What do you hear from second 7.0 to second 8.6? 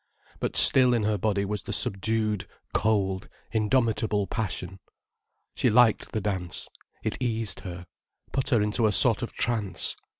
it eased her, put